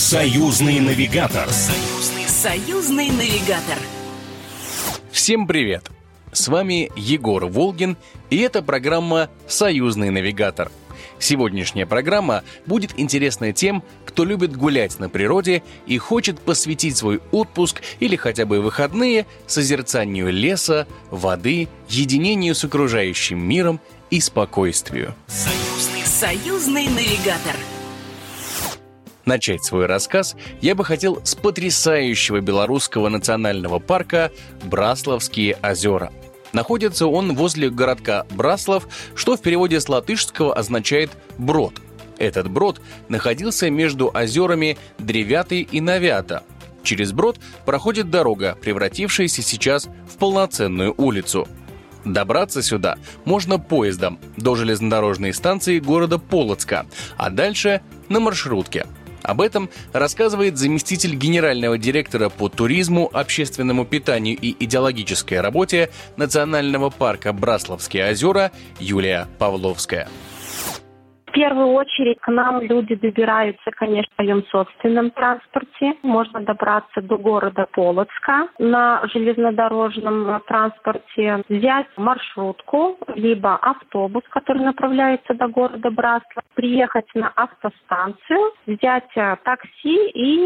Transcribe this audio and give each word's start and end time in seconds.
Союзный 0.00 0.80
навигатор. 0.80 1.46
Союзный, 1.50 2.26
союзный 2.26 3.10
навигатор. 3.10 3.76
Всем 5.12 5.46
привет! 5.46 5.90
С 6.32 6.48
вами 6.48 6.90
Егор 6.96 7.44
Волгин, 7.44 7.98
и 8.30 8.38
это 8.38 8.62
программа 8.62 9.28
«Союзный 9.46 10.08
навигатор». 10.08 10.72
Сегодняшняя 11.18 11.84
программа 11.84 12.44
будет 12.64 12.98
интересна 12.98 13.52
тем, 13.52 13.84
кто 14.06 14.24
любит 14.24 14.56
гулять 14.56 14.98
на 14.98 15.10
природе 15.10 15.62
и 15.84 15.98
хочет 15.98 16.40
посвятить 16.40 16.96
свой 16.96 17.20
отпуск 17.30 17.82
или 18.00 18.16
хотя 18.16 18.46
бы 18.46 18.62
выходные 18.62 19.26
созерцанию 19.46 20.32
леса, 20.32 20.88
воды, 21.10 21.68
единению 21.90 22.54
с 22.54 22.64
окружающим 22.64 23.38
миром 23.38 23.80
и 24.08 24.18
спокойствию. 24.22 25.14
Союзный, 25.28 26.06
союзный 26.06 26.86
навигатор. 26.86 27.54
Начать 29.30 29.62
свой 29.62 29.86
рассказ 29.86 30.34
я 30.60 30.74
бы 30.74 30.84
хотел 30.84 31.24
с 31.24 31.36
потрясающего 31.36 32.40
белорусского 32.40 33.08
национального 33.08 33.78
парка 33.78 34.32
Брасловские 34.64 35.56
озера. 35.62 36.12
Находится 36.52 37.06
он 37.06 37.36
возле 37.36 37.70
городка 37.70 38.26
Браслов, 38.30 38.88
что 39.14 39.36
в 39.36 39.40
переводе 39.40 39.78
с 39.78 39.88
латышского 39.88 40.52
означает 40.52 41.12
«брод». 41.38 41.74
Этот 42.18 42.50
брод 42.50 42.80
находился 43.08 43.70
между 43.70 44.10
озерами 44.12 44.76
Древятый 44.98 45.60
и 45.60 45.80
Навята. 45.80 46.42
Через 46.82 47.12
брод 47.12 47.38
проходит 47.64 48.10
дорога, 48.10 48.58
превратившаяся 48.60 49.42
сейчас 49.42 49.88
в 50.12 50.16
полноценную 50.18 50.92
улицу. 50.96 51.46
Добраться 52.04 52.62
сюда 52.62 52.98
можно 53.24 53.60
поездом 53.60 54.18
до 54.36 54.56
железнодорожной 54.56 55.32
станции 55.32 55.78
города 55.78 56.18
Полоцка, 56.18 56.86
а 57.16 57.30
дальше 57.30 57.80
на 58.08 58.18
маршрутке– 58.18 58.86
об 59.22 59.40
этом 59.40 59.70
рассказывает 59.92 60.58
заместитель 60.58 61.14
генерального 61.14 61.78
директора 61.78 62.28
по 62.28 62.48
туризму, 62.48 63.10
общественному 63.12 63.84
питанию 63.84 64.36
и 64.40 64.56
идеологической 64.64 65.40
работе 65.40 65.90
Национального 66.16 66.90
парка 66.90 67.32
Брасловские 67.32 68.10
озера 68.10 68.52
Юлия 68.78 69.28
Павловская. 69.38 70.08
В 71.30 71.32
первую 71.32 71.68
очередь 71.68 72.18
к 72.20 72.28
нам 72.28 72.60
люди 72.60 72.96
добираются, 72.96 73.70
конечно, 73.76 74.10
в 74.10 74.14
своем 74.16 74.44
собственном 74.46 75.12
транспорте. 75.12 75.94
Можно 76.02 76.40
добраться 76.40 77.00
до 77.02 77.16
города 77.18 77.68
Полоцка 77.70 78.48
на 78.58 79.00
железнодорожном 79.14 80.42
транспорте, 80.48 81.44
взять 81.48 81.86
маршрутку, 81.96 82.98
либо 83.14 83.54
автобус, 83.54 84.24
который 84.30 84.64
направляется 84.64 85.34
до 85.34 85.46
города 85.46 85.88
Браслав, 85.92 86.44
приехать 86.54 87.06
на 87.14 87.28
автостанцию, 87.28 88.52
взять 88.66 89.16
э, 89.16 89.36
такси 89.44 90.10
и 90.10 90.36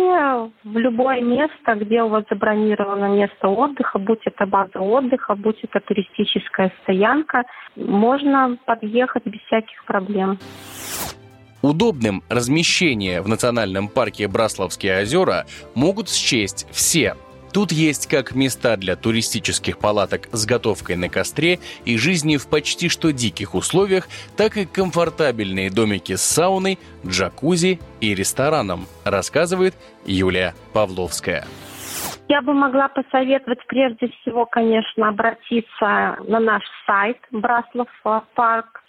в 0.64 0.76
любое 0.76 1.22
место, 1.22 1.76
где 1.76 2.02
у 2.02 2.08
вас 2.08 2.24
забронировано 2.28 3.08
место 3.16 3.48
отдыха, 3.48 3.98
будь 3.98 4.26
это 4.26 4.44
база 4.44 4.80
отдыха, 4.80 5.34
будь 5.34 5.64
это 5.64 5.80
туристическая 5.80 6.70
стоянка, 6.82 7.44
можно 7.74 8.58
подъехать 8.66 9.24
без 9.24 9.40
всяких 9.40 9.82
проблем. 9.86 10.38
Удобным 11.62 12.22
размещение 12.28 13.22
в 13.22 13.28
национальном 13.28 13.88
парке 13.88 14.28
Браславские 14.28 15.00
озера 15.00 15.46
могут 15.74 16.10
счесть 16.10 16.66
все. 16.70 17.16
Тут 17.54 17.72
есть 17.72 18.08
как 18.08 18.34
места 18.34 18.76
для 18.76 18.96
туристических 18.96 19.78
палаток 19.78 20.28
с 20.32 20.44
готовкой 20.44 20.96
на 20.96 21.08
костре 21.08 21.60
и 21.84 21.96
жизни 21.96 22.36
в 22.36 22.48
почти 22.48 22.88
что 22.88 23.12
диких 23.12 23.54
условиях, 23.54 24.08
так 24.36 24.56
и 24.56 24.66
комфортабельные 24.66 25.70
домики 25.70 26.16
с 26.16 26.22
сауной, 26.22 26.78
джакузи 27.06 27.78
и 28.00 28.14
рестораном, 28.14 28.86
рассказывает 29.04 29.74
Юлия 30.04 30.54
Павловская. 30.72 31.46
Я 32.28 32.42
бы 32.42 32.54
могла 32.54 32.88
посоветовать 32.88 33.64
прежде 33.68 34.08
всего, 34.08 34.46
конечно, 34.46 35.08
обратиться 35.08 36.16
на 36.26 36.40
наш 36.40 36.62
сайт 36.86 37.18
Браслов 37.30 37.88
парк 38.34 38.82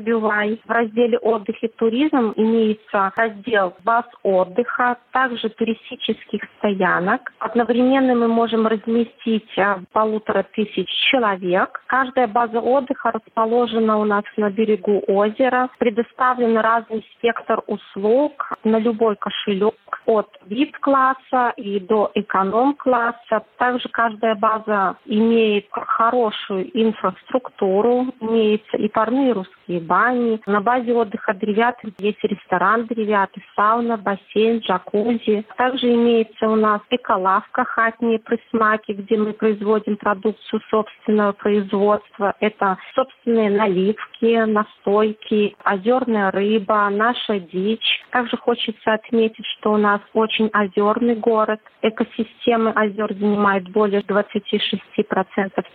Бивай. 0.00 0.58
В 0.64 0.70
разделе 0.70 1.18
«Отдых 1.18 1.62
и 1.62 1.68
туризм» 1.68 2.32
имеется 2.36 3.12
раздел 3.14 3.74
баз 3.84 4.06
отдыха, 4.22 4.96
также 5.12 5.50
туристических 5.50 6.40
стоянок. 6.58 7.32
Одновременно 7.38 8.14
мы 8.14 8.28
можем 8.28 8.66
разместить 8.66 9.50
а, 9.58 9.80
полутора 9.92 10.46
тысяч 10.54 10.88
человек. 11.10 11.82
Каждая 11.86 12.26
база 12.26 12.60
отдыха 12.60 13.12
расположена 13.12 13.98
у 13.98 14.04
нас 14.04 14.24
на 14.36 14.50
берегу 14.50 15.02
озера. 15.06 15.68
Предоставлен 15.78 16.56
разный 16.56 17.04
спектр 17.16 17.62
услуг 17.66 18.52
на 18.64 18.78
любой 18.78 19.16
кошелек 19.16 19.74
от 20.06 20.28
VIP-класса 20.48 21.52
и 21.56 21.80
до 21.80 22.10
эконом-класса. 22.14 23.44
Также 23.58 23.88
каждая 23.90 24.34
база 24.36 24.96
имеет 25.04 25.66
хорошую 25.70 26.70
инфраструктуру, 26.72 28.06
имеются 28.20 28.76
и 28.78 28.88
парные 28.88 29.32
русские 29.32 29.49
бани. 29.78 30.40
На 30.46 30.60
базе 30.60 30.92
отдыха 30.92 31.34
Древяты 31.34 31.92
есть 31.98 32.22
ресторан 32.22 32.86
Древяты, 32.86 33.42
сауна, 33.54 33.96
бассейн, 33.96 34.58
джакузи. 34.58 35.44
Также 35.56 35.94
имеется 35.94 36.48
у 36.48 36.56
нас 36.56 36.80
эколавка 36.90 37.64
хатние 37.64 38.18
присмаки, 38.18 38.92
где 38.92 39.16
мы 39.16 39.32
производим 39.32 39.96
продукцию 39.96 40.60
собственного 40.70 41.32
производства. 41.32 42.34
Это 42.40 42.78
собственные 42.94 43.50
наливки, 43.50 44.44
настойки, 44.44 45.56
озерная 45.64 46.30
рыба, 46.30 46.88
наша 46.90 47.38
дичь. 47.38 48.02
Также 48.10 48.36
хочется 48.36 48.94
отметить, 48.94 49.46
что 49.58 49.72
у 49.72 49.76
нас 49.76 50.00
очень 50.14 50.50
озерный 50.52 51.14
город. 51.14 51.60
Экосистемы 51.82 52.70
озер 52.72 53.12
занимают 53.14 53.68
более 53.70 54.00
26% 54.02 54.80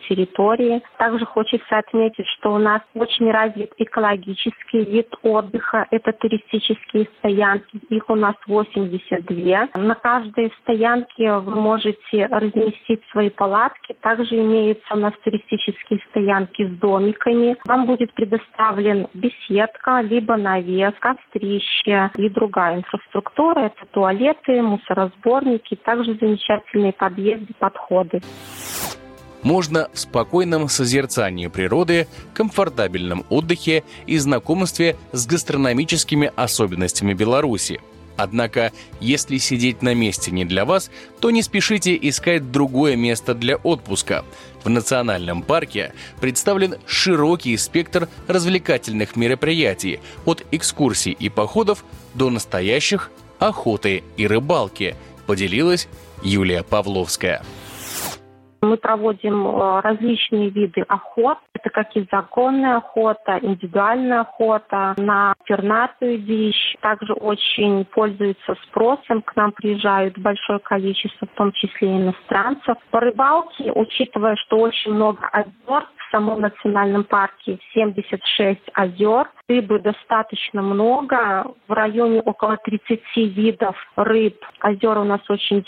территории. 0.08 0.81
Также 0.97 1.25
хочется 1.25 1.78
отметить, 1.78 2.28
что 2.38 2.53
у 2.53 2.58
нас 2.58 2.81
очень 2.94 3.31
развит 3.31 3.65
экологический 3.78 4.84
вид 4.86 5.14
отдыха. 5.24 5.88
Это 5.92 6.12
туристические 6.14 7.08
стоянки. 7.20 7.80
Их 7.90 8.09
у 8.09 8.16
нас 8.16 8.36
82. 8.48 9.70
На 9.76 9.96
каждой 9.96 10.52
стоянке 10.62 11.34
вы 11.34 11.56
можете 11.56 12.26
разместить 12.28 13.02
свои 13.12 13.30
палатки. 13.30 13.96
Также 14.02 14.36
имеются 14.36 14.94
у 14.94 14.98
нас 14.98 15.14
туристические 15.24 16.00
стоянки 16.09 16.68
с 16.68 16.72
домиками. 16.80 17.58
Вам 17.66 17.86
будет 17.86 18.14
предоставлен 18.14 19.08
беседка, 19.14 20.02
либо 20.02 20.36
навес, 20.36 20.94
кострище 21.00 22.12
и 22.16 22.30
другая 22.30 22.78
инфраструктура. 22.78 23.59
Это 23.62 23.86
туалет 23.92 24.16
туалеты, 24.16 24.62
мусоросборники, 24.62 25.76
также 25.76 26.16
замечательные 26.16 26.94
подъезды, 26.94 27.53
подходы 27.59 28.22
можно 29.45 29.89
в 29.94 30.00
спокойном 30.00 30.67
созерцании 30.67 31.47
природы, 31.47 32.07
комфортабельном 32.33 33.25
отдыхе 33.29 33.83
и 34.07 34.17
знакомстве 34.17 34.97
с 35.11 35.28
гастрономическими 35.28 36.31
особенностями 36.35 37.13
Беларуси. 37.13 37.79
Однако, 38.17 38.72
если 39.00 39.38
сидеть 39.38 39.84
на 39.84 39.94
месте 39.94 40.31
не 40.31 40.45
для 40.45 40.66
вас, 40.66 40.89
то 41.19 41.29
не 41.29 41.44
спешите 41.44 41.95
искать 42.01 42.51
другое 42.51 42.95
место 42.95 43.35
для 43.35 43.57
отпуска. 43.57 44.25
В 44.63 44.69
национальном 44.69 45.44
парке 45.44 45.94
представлен 46.19 46.78
широкий 46.88 47.55
спектр 47.57 48.09
развлекательных 48.28 49.16
мероприятий, 49.16 50.00
от 50.25 50.44
экскурсий 50.51 51.11
и 51.11 51.29
походов 51.29 51.85
до 52.16 52.31
настоящих 52.31 53.11
охоты 53.38 54.03
и 54.17 54.25
рыбалки, 54.25 54.95
поделилась 55.28 55.88
Юлия 56.23 56.63
Павловская. 56.63 57.44
Мы 58.75 58.80
проводим 58.80 59.47
э, 59.47 59.80
различные 59.80 60.50
виды 60.50 60.81
охот. 60.81 61.38
Это 61.53 61.69
как 61.69 61.96
и 61.96 62.06
законная 62.12 62.75
охота, 62.75 63.40
индивидуальная 63.41 64.19
охота 64.22 64.94
на 64.97 65.34
пернатую 65.46 66.17
дичь. 66.17 66.76
Также 66.82 67.14
очень 67.14 67.85
пользуется 67.85 68.55
спросом. 68.64 69.22
К 69.22 69.34
нам 69.38 69.53
приезжают 69.53 70.17
большое 70.17 70.59
количество, 70.59 71.26
в 71.26 71.38
том 71.38 71.53
числе 71.53 71.96
иностранцев. 71.96 72.76
По 72.91 72.99
рыбалке, 72.99 73.72
учитывая, 73.72 74.35
что 74.35 74.58
очень 74.58 74.94
много 74.94 75.26
озер, 75.32 75.88
в 75.96 76.11
самом 76.11 76.41
национальном 76.41 77.05
парке 77.05 77.58
76 77.73 78.59
озер. 78.73 79.29
Рыбы 79.47 79.79
достаточно 79.79 80.61
много, 80.61 81.46
в 81.70 81.72
районе 81.72 82.20
около 82.20 82.58
30 82.58 83.02
видов 83.16 83.78
рыб. 83.96 84.35
Озера 84.61 84.99
у 84.99 85.05
нас 85.05 85.22
очень 85.29 85.64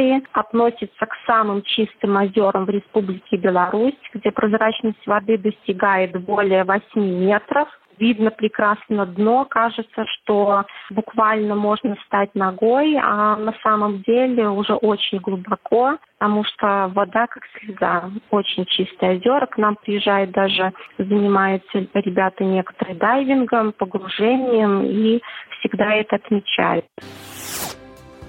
чистые, 0.00 0.22
относятся 0.32 1.06
к 1.06 1.14
самым 1.26 1.62
чистым 1.62 2.16
озерам 2.16 2.64
в 2.64 2.70
Республике 2.70 3.36
Беларусь, 3.36 3.94
где 4.14 4.30
прозрачность 4.30 5.06
воды 5.06 5.38
достигает 5.38 6.12
более 6.24 6.64
8 6.64 6.82
метров 6.96 7.68
видно 7.98 8.30
прекрасно 8.30 9.04
дно, 9.04 9.44
кажется, 9.44 10.06
что 10.06 10.64
буквально 10.88 11.54
можно 11.54 11.96
стать 12.06 12.34
ногой, 12.34 12.96
а 12.96 13.36
на 13.36 13.52
самом 13.62 14.00
деле 14.00 14.48
уже 14.48 14.72
очень 14.72 15.18
глубоко, 15.18 15.98
потому 16.18 16.42
что 16.44 16.90
вода 16.94 17.26
как 17.26 17.42
слеза, 17.58 18.10
очень 18.30 18.64
чистые 18.64 19.18
озера. 19.18 19.44
К 19.44 19.58
нам 19.58 19.76
приезжают 19.76 20.30
даже, 20.30 20.72
занимаются 20.96 21.86
ребята 21.92 22.42
некоторые 22.42 22.96
дайвингом, 22.96 23.72
погружением 23.72 24.82
и 24.86 25.20
всегда 25.58 25.92
это 25.92 26.16
отмечают. 26.16 26.86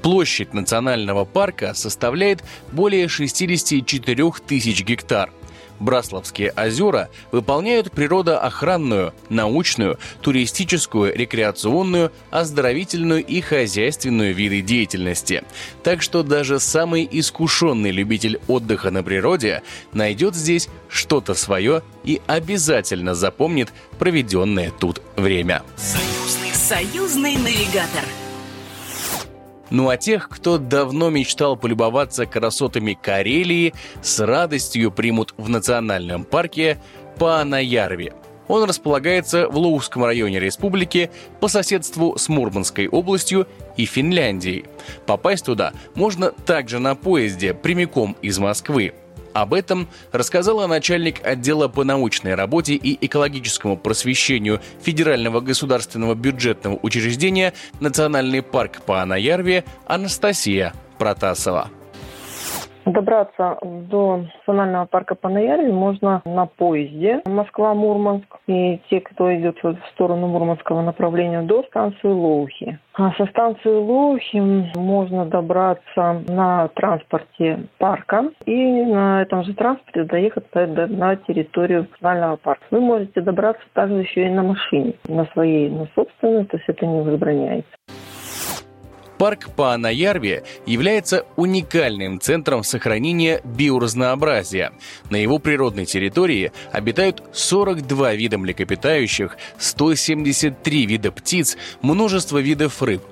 Площадь 0.01 0.53
национального 0.53 1.25
парка 1.25 1.73
составляет 1.73 2.43
более 2.71 3.07
64 3.07 4.31
тысяч 4.47 4.83
гектар– 4.83 5.31
Брасловские 5.81 6.53
озера 6.55 7.09
выполняют 7.31 7.91
природоохранную, 7.91 9.13
научную, 9.29 9.97
туристическую, 10.21 11.13
рекреационную, 11.15 12.11
оздоровительную 12.29 13.25
и 13.25 13.41
хозяйственную 13.41 14.35
виды 14.35 14.61
деятельности. 14.61 15.43
Так 15.83 16.03
что 16.03 16.21
даже 16.21 16.59
самый 16.59 17.09
искушенный 17.11 17.89
любитель 17.89 18.39
отдыха 18.47 18.91
на 18.91 19.01
природе 19.01 19.63
найдет 19.91 20.35
здесь 20.35 20.69
что-то 20.87 21.33
свое 21.33 21.81
и 22.03 22.21
обязательно 22.27 23.15
запомнит 23.15 23.73
проведенное 23.97 24.71
тут 24.79 25.01
время. 25.15 25.63
Союзный, 25.77 26.53
союзный 26.53 27.35
навигатор. 27.37 28.03
Ну 29.71 29.87
а 29.87 29.95
тех, 29.95 30.27
кто 30.27 30.57
давно 30.57 31.09
мечтал 31.09 31.55
полюбоваться 31.55 32.25
красотами 32.25 32.97
Карелии, 33.01 33.73
с 34.01 34.19
радостью 34.19 34.91
примут 34.91 35.33
в 35.37 35.49
национальном 35.49 36.25
парке 36.25 36.77
Панаярви. 37.17 38.11
Он 38.49 38.65
располагается 38.65 39.47
в 39.47 39.57
Лоуском 39.57 40.03
районе 40.03 40.41
республики 40.41 41.09
по 41.39 41.47
соседству 41.47 42.17
с 42.17 42.27
Мурманской 42.27 42.89
областью 42.89 43.47
и 43.77 43.85
Финляндией. 43.85 44.65
Попасть 45.05 45.45
туда 45.45 45.71
можно 45.95 46.31
также 46.31 46.79
на 46.79 46.95
поезде 46.95 47.53
прямиком 47.53 48.17
из 48.21 48.39
Москвы. 48.39 48.93
Об 49.33 49.53
этом 49.53 49.87
рассказала 50.11 50.67
начальник 50.67 51.25
отдела 51.25 51.67
по 51.67 51.83
научной 51.83 52.35
работе 52.35 52.75
и 52.75 52.97
экологическому 53.05 53.77
просвещению 53.77 54.61
Федерального 54.81 55.41
государственного 55.41 56.15
бюджетного 56.15 56.79
учреждения 56.81 57.53
Национальный 57.79 58.41
парк 58.41 58.81
по 58.85 59.01
Анаярве 59.01 59.63
Анастасия 59.85 60.73
Протасова. 60.97 61.69
Добраться 62.85 63.57
до 63.61 64.25
национального 64.37 64.85
парка 64.85 65.15
Панаярви 65.15 65.71
можно 65.71 66.21
на 66.25 66.47
поезде 66.47 67.21
Москва-Мурманск. 67.25 68.25
И 68.47 68.79
те, 68.89 69.01
кто 69.01 69.33
идет 69.35 69.61
в 69.61 69.77
сторону 69.93 70.27
Мурманского 70.27 70.81
направления, 70.81 71.41
до 71.41 71.63
станции 71.63 72.07
Лоухи. 72.07 72.79
А 72.93 73.11
со 73.13 73.25
станции 73.27 73.69
Лоухи 73.69 74.39
можно 74.75 75.25
добраться 75.25 76.21
на 76.27 76.67
транспорте 76.69 77.67
парка 77.77 78.31
и 78.45 78.83
на 78.83 79.21
этом 79.21 79.43
же 79.43 79.53
транспорте 79.53 80.03
доехать 80.03 80.45
на 80.53 81.15
территорию 81.15 81.87
национального 81.91 82.35
парка. 82.37 82.63
Вы 82.71 82.81
можете 82.81 83.21
добраться 83.21 83.63
также 83.73 83.99
еще 83.99 84.25
и 84.25 84.29
на 84.29 84.43
машине, 84.43 84.93
на 85.07 85.25
своей, 85.27 85.69
на 85.69 85.87
собственной, 85.95 86.45
то 86.45 86.57
есть 86.57 86.67
это 86.67 86.85
не 86.85 87.01
возбраняется. 87.01 87.69
Парк 89.21 89.51
Паанаярви 89.55 90.41
является 90.65 91.27
уникальным 91.35 92.19
центром 92.19 92.63
сохранения 92.63 93.39
биоразнообразия. 93.43 94.73
На 95.11 95.15
его 95.17 95.37
природной 95.37 95.85
территории 95.85 96.51
обитают 96.71 97.21
42 97.31 98.15
вида 98.15 98.39
млекопитающих, 98.39 99.37
173 99.59 100.87
вида 100.87 101.11
птиц, 101.11 101.55
множество 101.83 102.39
видов 102.39 102.81
рыб, 102.81 103.03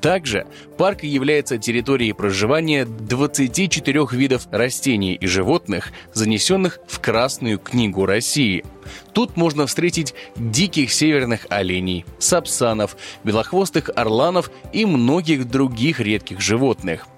также 0.00 0.46
парк 0.78 1.02
является 1.02 1.58
территорией 1.58 2.12
проживания 2.12 2.84
24 2.84 4.06
видов 4.12 4.46
растений 4.50 5.14
и 5.14 5.26
животных, 5.26 5.92
занесенных 6.12 6.78
в 6.86 7.00
Красную 7.00 7.58
книгу 7.58 8.06
России. 8.06 8.64
Тут 9.12 9.36
можно 9.36 9.66
встретить 9.66 10.14
диких 10.36 10.92
северных 10.92 11.46
оленей, 11.48 12.04
сапсанов, 12.18 12.96
белохвостых 13.24 13.90
орланов 13.94 14.50
и 14.72 14.84
многих 14.84 15.48
других 15.48 16.00
редких 16.00 16.40
животных– 16.40 17.08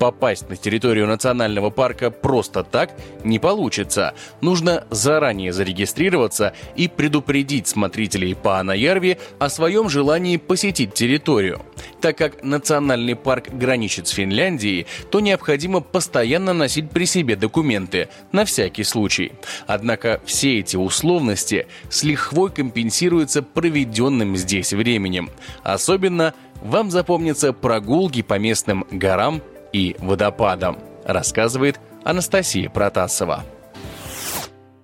Попасть 0.00 0.48
на 0.48 0.56
территорию 0.56 1.06
национального 1.06 1.68
парка 1.68 2.10
просто 2.10 2.64
так 2.64 2.90
не 3.22 3.38
получится. 3.38 4.14
Нужно 4.40 4.84
заранее 4.88 5.52
зарегистрироваться 5.52 6.54
и 6.74 6.88
предупредить 6.88 7.68
смотрителей 7.68 8.34
по 8.34 8.58
Анаярве 8.58 9.18
о 9.38 9.50
своем 9.50 9.90
желании 9.90 10.38
посетить 10.38 10.94
территорию. 10.94 11.60
Так 12.00 12.16
как 12.16 12.42
национальный 12.42 13.14
парк 13.14 13.50
граничит 13.50 14.08
с 14.08 14.12
Финляндией, 14.12 14.86
то 15.10 15.20
необходимо 15.20 15.82
постоянно 15.82 16.54
носить 16.54 16.88
при 16.88 17.04
себе 17.04 17.36
документы, 17.36 18.08
на 18.32 18.46
всякий 18.46 18.84
случай. 18.84 19.32
Однако 19.66 20.22
все 20.24 20.60
эти 20.60 20.76
условности 20.76 21.66
с 21.90 22.04
лихвой 22.04 22.50
компенсируются 22.50 23.42
проведенным 23.42 24.34
здесь 24.38 24.72
временем. 24.72 25.28
Особенно 25.62 26.32
вам 26.62 26.90
запомнятся 26.90 27.52
прогулки 27.52 28.22
по 28.22 28.38
местным 28.38 28.86
горам 28.90 29.42
и 29.72 29.96
водопадом, 30.00 30.78
рассказывает 31.04 31.80
Анастасия 32.04 32.68
Протасова. 32.70 33.44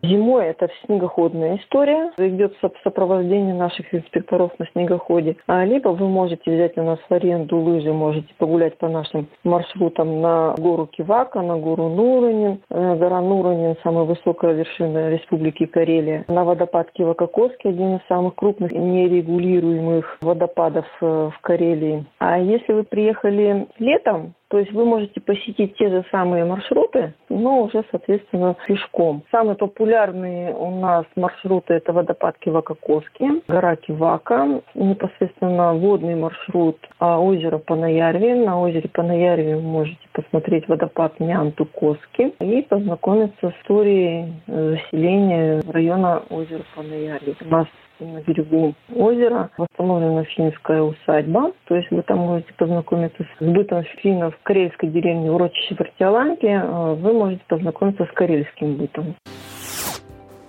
Зимой 0.06 0.46
это 0.46 0.68
снегоходная 0.84 1.56
история. 1.56 2.12
Идет 2.18 2.54
сопровождение 2.84 3.54
наших 3.54 3.92
инспекторов 3.92 4.52
на 4.58 4.66
снегоходе. 4.68 5.36
А 5.46 5.64
либо 5.64 5.88
вы 5.88 6.08
можете 6.08 6.50
взять 6.50 6.76
у 6.78 6.82
нас 6.82 6.98
в 7.08 7.12
аренду 7.12 7.58
лыжи, 7.58 7.92
можете 7.92 8.28
погулять 8.38 8.78
по 8.78 8.88
нашим 8.88 9.26
маршрутам 9.42 10.20
на 10.20 10.54
гору 10.58 10.86
Кивака, 10.86 11.42
на 11.42 11.56
гору 11.56 11.88
Нуранин. 11.88 12.60
Э, 12.70 12.96
гора 12.96 13.20
Нуранин– 13.20 13.76
самая 13.82 14.04
высокая 14.04 14.52
вершина 14.52 15.10
Республики 15.10 15.66
Карелия. 15.66 16.24
На 16.28 16.44
водопад 16.44 16.90
Кивакокоский– 16.92 17.56
один 17.70 17.96
из 17.96 18.06
самых 18.06 18.34
крупных 18.36 18.72
нерегулируемых 18.72 20.18
водопадов 20.20 20.86
э, 21.00 21.30
в 21.34 21.40
Карелии. 21.40 22.04
А 22.18 22.38
если 22.38 22.72
вы 22.72 22.84
приехали 22.84 23.66
летом, 23.78 24.34
то 24.48 24.58
есть 24.58 24.72
вы 24.72 24.84
можете 24.84 25.20
посетить 25.20 25.76
те 25.76 25.88
же 25.88 26.04
самые 26.10 26.44
маршруты, 26.44 27.14
но 27.28 27.62
уже, 27.62 27.84
соответственно, 27.90 28.56
пешком. 28.66 29.24
Самые 29.30 29.56
популярные 29.56 30.54
у 30.54 30.70
нас 30.80 31.04
маршруты– 31.16 31.74
это 31.74 31.92
водопад 31.92 32.38
Кивакокоски, 32.38 33.42
гора 33.48 33.76
Кивака, 33.76 34.62
непосредственно 34.74 35.74
водный 35.74 36.14
маршрут 36.14 36.78
а 36.98 37.20
озеро 37.20 37.58
Панаярви. 37.58 38.34
На 38.34 38.60
озере 38.60 38.88
Панаярви 38.88 39.54
вы 39.54 39.62
можете 39.62 40.08
посмотреть 40.12 40.68
водопад 40.68 41.18
Нянту-Коски 41.18 42.34
и 42.40 42.62
познакомиться 42.62 43.50
с 43.50 43.60
историей 43.60 44.32
заселения 44.46 45.62
района 45.68 46.22
озера 46.30 46.62
Панаярви. 46.74 47.34
У 47.44 47.48
нас 47.48 47.66
на 48.00 48.20
берегу 48.20 48.74
озера 48.94 49.50
восстановлена 49.56 50.24
финская 50.24 50.82
усадьба. 50.82 51.52
То 51.66 51.76
есть 51.76 51.90
вы 51.90 52.02
там 52.02 52.18
можете 52.18 52.52
познакомиться 52.54 53.24
с 53.24 53.44
бытом 53.44 53.84
финнов 54.02 54.34
в 54.34 54.42
карельской 54.42 54.90
деревне 54.90 55.30
Урочище 55.30 55.74
Вартиоланки. 55.78 56.46
А 56.46 56.94
вы 56.94 57.12
можете 57.12 57.42
познакомиться 57.48 58.04
с 58.04 58.14
карельским 58.14 58.76
бытом. 58.76 59.14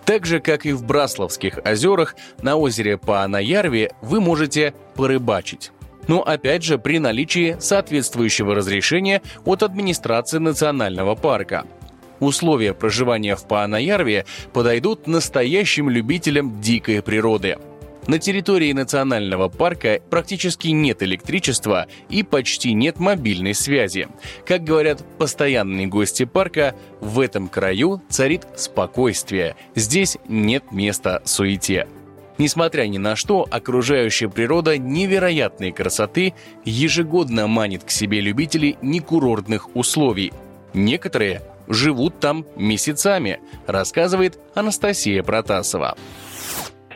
Так 0.06 0.26
же, 0.26 0.40
как 0.40 0.66
и 0.66 0.72
в 0.72 0.86
Брасловских 0.86 1.60
озерах, 1.66 2.16
на 2.42 2.56
озере 2.56 2.98
Паанаярве 2.98 3.92
вы 4.02 4.22
можете 4.22 4.74
порыбачить. 4.96 5.72
Но 6.08 6.22
опять 6.22 6.64
же 6.64 6.78
при 6.78 7.00
наличии 7.00 7.58
соответствующего 7.60 8.56
разрешения 8.56 9.22
от 9.46 9.64
администрации 9.64 10.38
национального 10.38 11.16
парка– 11.16 11.66
Условия 12.20 12.74
проживания 12.74 13.36
в 13.36 13.48
Паанаярве 13.48 14.26
подойдут 14.54 15.08
настоящим 15.08 15.90
любителям 15.90 16.60
дикой 16.62 17.02
природы. 17.02 17.58
На 18.08 18.20
территории 18.20 18.72
национального 18.72 19.50
парка 19.50 20.00
практически 20.10 20.70
нет 20.70 21.04
электричества 21.04 21.88
и 22.10 22.24
почти 22.24 22.74
нет 22.74 23.00
мобильной 23.00 23.54
связи. 23.54 24.08
Как 24.46 24.64
говорят 24.64 25.04
постоянные 25.18 25.88
гости 25.88 26.24
парка, 26.24 26.74
в 27.02 27.20
этом 27.20 27.50
краю 27.50 28.02
царит 28.08 28.48
спокойствие. 28.56 29.58
Здесь 29.76 30.18
нет 30.30 30.72
места 30.72 31.22
суете. 31.26 31.86
Несмотря 32.38 32.84
ни 32.84 32.98
на 32.98 33.18
что, 33.18 33.46
окружающая 33.50 34.30
природа 34.30 34.78
невероятной 34.78 35.74
красоты 35.74 36.34
ежегодно 36.64 37.48
манит 37.48 37.84
к 37.84 37.90
себе 37.90 38.22
любителей 38.22 38.78
некурортных 38.82 39.76
условий. 39.76 40.32
Некоторые 40.74 41.42
живут 41.68 42.20
там 42.20 42.46
месяцами, 42.56 43.40
рассказывает 43.68 44.40
Анастасия 44.56 45.24
Протасова. 45.24 45.96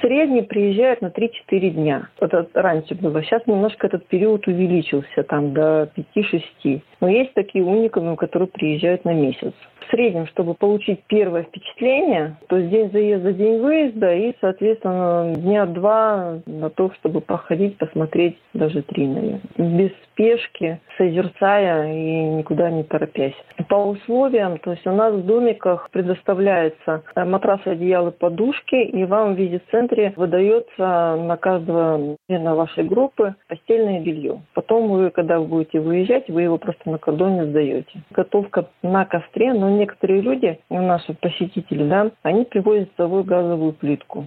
В 0.02 0.04
среднем 0.04 0.46
приезжают 0.46 1.02
на 1.02 1.08
3-4 1.08 1.70
дня. 1.70 2.10
Это 2.20 2.48
раньше 2.56 2.96
было. 2.96 3.22
Сейчас 3.22 3.46
немножко 3.46 3.86
этот 3.86 4.08
период 4.08 4.48
увеличился, 4.48 5.22
там 5.22 5.54
до 5.54 5.92
5-6. 6.16 6.82
Но 7.02 7.08
есть 7.08 7.36
такие 7.36 7.64
уникумы, 7.64 8.16
которые 8.16 8.48
приезжают 8.48 9.06
на 9.06 9.14
месяц. 9.14 9.54
В 9.88 9.92
среднем, 9.92 10.26
чтобы 10.26 10.56
получить 10.56 11.02
первое 11.06 11.44
впечатление, 11.44 12.36
то 12.48 12.58
есть 12.58 12.72
день 12.72 12.92
заезда, 12.92 13.32
день 13.32 13.60
выезда 13.60 14.16
и, 14.16 14.34
соответственно, 14.42 15.36
дня 15.36 15.68
два 15.68 16.40
на 16.48 16.72
то, 16.72 16.92
чтобы 17.00 17.22
походить, 17.22 17.78
посмотреть, 17.78 18.38
даже 18.54 18.82
три, 18.82 19.06
наверное. 19.06 19.42
Без 19.58 19.92
спешки, 20.22 20.80
созерцая 20.98 21.92
и 21.94 22.24
никуда 22.26 22.70
не 22.70 22.84
торопясь. 22.84 23.36
По 23.68 23.76
условиям, 23.76 24.60
то 24.60 24.72
есть 24.72 24.86
у 24.86 24.92
нас 24.92 25.14
в 25.14 25.26
домиках 25.26 25.90
предоставляется 25.92 27.04
матрас, 27.16 27.62
одеяло, 27.66 28.12
подушки, 28.12 28.76
и 28.76 29.04
вам 29.06 29.34
в 29.34 29.38
виде-центре 29.38 30.14
выдается 30.16 31.18
на 31.20 31.38
каждого 31.38 32.18
члена 32.30 32.56
вашей 32.56 32.84
группы 32.84 33.36
постельное 33.48 34.00
белье. 34.02 34.42
Потом 34.54 34.90
вы, 34.90 35.10
когда 35.10 35.40
вы 35.40 35.46
будете 35.46 35.80
выезжать, 35.80 36.30
вы 36.30 36.44
его 36.44 36.58
просто 36.58 36.90
на 36.90 36.98
кордоне 36.98 37.46
сдаете. 37.46 38.02
Готовка 38.12 38.68
на 38.84 39.06
костре, 39.06 39.54
но 39.54 39.70
некоторые 39.70 40.22
люди, 40.22 40.60
наши 40.70 41.14
посетители, 41.14 41.88
да, 41.88 42.12
они 42.24 42.46
привозят 42.46 42.90
с 42.94 42.98
собой 42.98 43.24
газовую 43.24 43.74
плитку. 43.74 44.26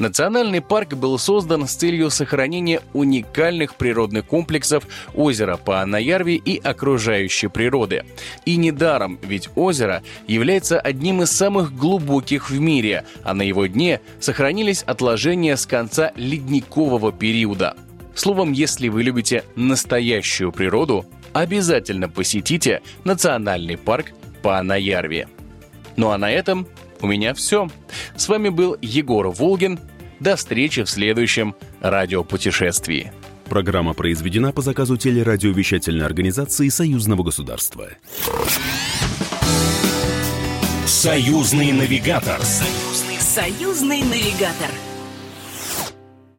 Национальный 0.00 0.62
парк 0.62 0.94
был 0.94 1.18
создан 1.18 1.68
с 1.68 1.74
целью 1.74 2.08
сохранения 2.08 2.80
уникальных 2.94 3.74
природных 3.74 4.24
комплексов 4.24 4.84
озера 5.14 5.58
Паанаярви 5.58 6.36
и 6.36 6.58
окружающей 6.58 7.48
природы. 7.48 8.06
И 8.46 8.56
недаром, 8.56 9.18
ведь 9.22 9.50
озеро 9.56 10.02
является 10.26 10.80
одним 10.80 11.20
из 11.20 11.30
самых 11.30 11.76
глубоких 11.76 12.48
в 12.48 12.58
мире, 12.58 13.04
а 13.24 13.34
на 13.34 13.42
его 13.42 13.66
дне 13.66 14.00
сохранились 14.20 14.82
отложения 14.84 15.58
с 15.58 15.66
конца 15.66 16.12
ледникового 16.16 17.12
периода. 17.12 17.76
Словом, 18.14 18.52
если 18.52 18.88
вы 18.88 19.02
любите 19.02 19.44
настоящую 19.54 20.50
природу, 20.50 21.04
обязательно 21.34 22.08
посетите 22.08 22.80
национальный 23.04 23.76
парк 23.76 24.12
Паанаярви. 24.42 25.26
Ну 25.96 26.08
а 26.08 26.16
на 26.16 26.30
этом 26.30 26.66
у 27.02 27.06
меня 27.06 27.34
все. 27.34 27.68
С 28.16 28.28
вами 28.28 28.48
был 28.48 28.76
Егор 28.80 29.28
Волгин. 29.28 29.78
До 30.20 30.36
встречи 30.36 30.84
в 30.84 30.90
следующем 30.90 31.54
радиопутешествии. 31.80 33.10
Программа 33.46 33.94
произведена 33.94 34.52
по 34.52 34.60
заказу 34.60 34.98
телерадиовещательной 34.98 36.04
организации 36.04 36.68
Союзного 36.68 37.22
государства. 37.22 37.88
Союзный 40.86 41.72
навигатор. 41.72 42.38
Союзный, 42.42 43.18
союзный 43.18 44.02
навигатор. 44.02 44.70